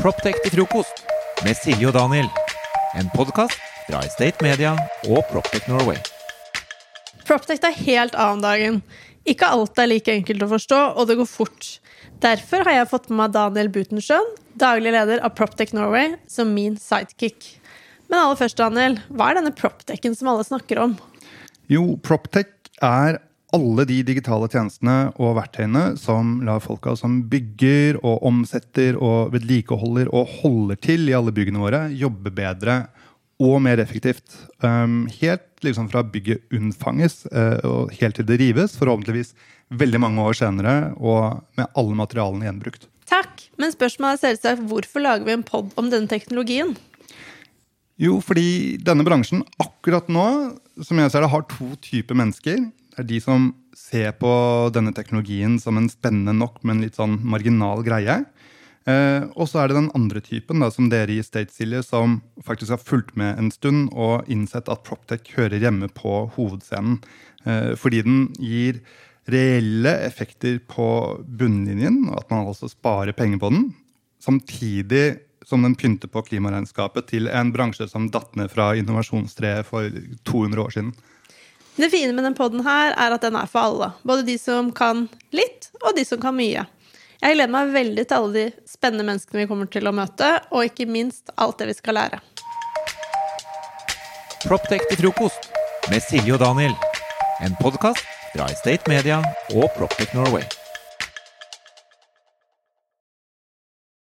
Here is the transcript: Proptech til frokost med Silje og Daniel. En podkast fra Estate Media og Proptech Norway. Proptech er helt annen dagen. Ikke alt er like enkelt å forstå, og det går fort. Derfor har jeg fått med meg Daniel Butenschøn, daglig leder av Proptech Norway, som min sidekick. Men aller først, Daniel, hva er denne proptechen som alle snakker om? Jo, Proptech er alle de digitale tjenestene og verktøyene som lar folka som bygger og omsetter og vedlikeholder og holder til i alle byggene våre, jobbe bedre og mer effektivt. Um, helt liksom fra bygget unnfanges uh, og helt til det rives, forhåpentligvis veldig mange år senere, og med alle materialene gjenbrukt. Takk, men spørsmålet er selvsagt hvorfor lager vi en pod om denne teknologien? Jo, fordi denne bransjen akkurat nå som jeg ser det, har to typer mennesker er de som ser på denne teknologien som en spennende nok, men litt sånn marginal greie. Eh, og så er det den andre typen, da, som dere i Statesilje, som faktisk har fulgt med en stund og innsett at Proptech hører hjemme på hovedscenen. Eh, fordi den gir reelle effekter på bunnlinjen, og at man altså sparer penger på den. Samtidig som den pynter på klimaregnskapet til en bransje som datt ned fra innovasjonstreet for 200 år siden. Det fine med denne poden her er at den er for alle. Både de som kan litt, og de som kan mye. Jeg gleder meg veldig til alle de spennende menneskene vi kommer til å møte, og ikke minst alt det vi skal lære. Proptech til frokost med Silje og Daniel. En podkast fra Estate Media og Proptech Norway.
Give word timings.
Proptech 0.00 0.38
til 0.40 0.54
frokost 0.54 1.02
med 1.44 1.58
Silje 1.58 1.90
og 1.90 1.92
Daniel. 1.92 2.28
En 2.96 3.10
podkast 3.12 3.58
fra 3.84 3.98
Estate 4.06 4.40
Media 4.40 4.70
og 5.12 5.26
Proptech 5.28 5.66
Norway. 5.68 5.98
Proptech 7.28 7.60
er 7.68 7.76
helt 7.76 8.16
annen 8.16 8.40
dagen. 8.40 8.78
Ikke 9.28 9.50
alt 9.52 9.76
er 9.76 9.90
like 9.90 10.14
enkelt 10.14 10.46
å 10.46 10.48
forstå, 10.54 10.78
og 10.96 11.10
det 11.10 11.18
går 11.20 11.28
fort. 11.28 11.68
Derfor 12.24 12.64
har 12.64 12.78
jeg 12.78 12.88
fått 12.94 13.10
med 13.10 13.20
meg 13.20 13.36
Daniel 13.36 13.68
Butenschøn, 13.74 14.32
daglig 14.56 14.96
leder 14.96 15.20
av 15.20 15.36
Proptech 15.36 15.76
Norway, 15.76 16.14
som 16.24 16.56
min 16.56 16.80
sidekick. 16.80 17.50
Men 18.08 18.22
aller 18.22 18.40
først, 18.40 18.56
Daniel, 18.56 18.96
hva 19.12 19.28
er 19.28 19.42
denne 19.42 19.52
proptechen 19.52 20.16
som 20.16 20.32
alle 20.32 20.48
snakker 20.48 20.80
om? 20.80 20.96
Jo, 21.68 21.84
Proptech 22.00 22.72
er 22.80 23.20
alle 23.56 23.84
de 23.88 24.00
digitale 24.06 24.48
tjenestene 24.50 25.10
og 25.18 25.36
verktøyene 25.38 25.96
som 26.00 26.38
lar 26.46 26.62
folka 26.64 26.94
som 26.98 27.20
bygger 27.30 27.98
og 28.00 28.22
omsetter 28.26 28.98
og 28.98 29.32
vedlikeholder 29.34 30.10
og 30.14 30.30
holder 30.40 30.80
til 30.82 31.08
i 31.10 31.16
alle 31.16 31.34
byggene 31.34 31.62
våre, 31.62 31.84
jobbe 31.90 32.32
bedre 32.34 32.82
og 33.40 33.56
mer 33.64 33.80
effektivt. 33.80 34.36
Um, 34.62 35.06
helt 35.20 35.64
liksom 35.64 35.88
fra 35.92 36.02
bygget 36.04 36.44
unnfanges 36.54 37.24
uh, 37.32 37.58
og 37.66 37.94
helt 38.00 38.18
til 38.20 38.28
det 38.28 38.40
rives, 38.42 38.76
forhåpentligvis 38.80 39.32
veldig 39.80 40.00
mange 40.02 40.22
år 40.22 40.36
senere, 40.36 40.74
og 40.98 41.40
med 41.58 41.70
alle 41.78 41.96
materialene 41.98 42.48
gjenbrukt. 42.48 42.88
Takk, 43.10 43.46
men 43.58 43.72
spørsmålet 43.74 44.18
er 44.18 44.24
selvsagt 44.28 44.66
hvorfor 44.70 45.02
lager 45.02 45.26
vi 45.26 45.34
en 45.34 45.46
pod 45.46 45.70
om 45.80 45.90
denne 45.92 46.10
teknologien? 46.10 46.74
Jo, 48.00 48.18
fordi 48.24 48.78
denne 48.80 49.04
bransjen 49.04 49.42
akkurat 49.60 50.08
nå 50.08 50.26
som 50.84 51.00
jeg 51.00 51.12
ser 51.12 51.24
det, 51.24 51.32
har 51.32 51.48
to 51.50 51.74
typer 51.84 52.16
mennesker 52.16 52.62
er 53.00 53.08
de 53.08 53.20
som 53.22 53.50
ser 53.76 54.12
på 54.20 54.30
denne 54.74 54.92
teknologien 54.96 55.58
som 55.62 55.78
en 55.80 55.88
spennende 55.90 56.34
nok, 56.36 56.60
men 56.66 56.82
litt 56.84 56.98
sånn 56.98 57.18
marginal 57.26 57.84
greie. 57.86 58.20
Eh, 58.88 59.26
og 59.36 59.48
så 59.50 59.60
er 59.60 59.70
det 59.70 59.76
den 59.76 59.90
andre 59.96 60.22
typen, 60.24 60.62
da, 60.62 60.70
som 60.72 60.88
dere 60.92 61.18
i 61.18 61.24
Statesilje, 61.24 61.82
som 61.86 62.20
faktisk 62.46 62.74
har 62.74 62.82
fulgt 62.82 63.12
med 63.20 63.38
en 63.40 63.50
stund 63.52 63.90
og 63.92 64.28
innsett 64.32 64.70
at 64.72 64.84
Proptech 64.86 65.34
hører 65.36 65.60
hjemme 65.60 65.90
på 65.92 66.24
hovedscenen. 66.36 67.00
Eh, 67.44 67.72
fordi 67.80 68.02
den 68.06 68.22
gir 68.40 68.80
reelle 69.30 69.92
effekter 70.06 70.58
på 70.68 70.88
bunnlinjen, 71.24 72.06
og 72.08 72.22
at 72.22 72.32
man 72.32 72.48
altså 72.48 72.70
sparer 72.72 73.16
penger 73.16 73.42
på 73.42 73.52
den. 73.52 73.68
Samtidig 74.20 75.20
som 75.46 75.62
den 75.64 75.76
pynter 75.78 76.10
på 76.10 76.22
klimaregnskapet 76.26 77.08
til 77.10 77.28
en 77.32 77.52
bransje 77.54 77.88
som 77.90 78.10
datt 78.12 78.36
ned 78.38 78.50
fra 78.52 78.72
innovasjonstreet 78.78 79.66
for 79.66 79.88
200 80.28 80.62
år 80.62 80.74
siden. 80.74 80.92
Det 81.80 81.88
fine 81.90 82.12
med 82.12 82.24
denne 82.24 82.36
poden 82.36 82.60
her 82.60 82.92
er 82.92 83.14
at 83.14 83.22
den 83.24 83.36
er 83.40 83.48
for 83.48 83.70
alle. 83.70 83.86
Både 84.04 84.24
de 84.26 84.34
som 84.38 84.68
kan 84.76 85.06
litt, 85.32 85.70
og 85.80 85.96
de 85.96 86.04
som 86.04 86.20
kan 86.20 86.36
mye. 86.36 86.66
Jeg 87.20 87.36
gleder 87.36 87.52
meg 87.52 87.72
veldig 87.72 88.04
til 88.04 88.18
alle 88.18 88.34
de 88.34 88.68
spennende 88.68 89.06
menneskene 89.08 89.42
vi 89.42 89.48
kommer 89.48 89.70
til 89.72 89.88
å 89.88 89.94
møte, 89.96 90.28
og 90.52 90.68
ikke 90.68 90.84
minst 90.84 91.32
alt 91.40 91.56
det 91.60 91.70
vi 91.70 91.78
skal 91.80 91.96
lære. 91.96 92.20
Proptech 94.44 94.84
til 94.92 95.06
frokost 95.06 95.48
med 95.88 96.04
Silje 96.04 96.36
og 96.36 96.44
Daniel. 96.44 96.76
En 97.40 97.56
podkast 97.64 98.04
fra 98.34 98.52
Estate 98.52 98.92
Media 98.92 99.22
og 99.56 99.70
Proptech 99.76 100.12
Norway. 100.16 100.59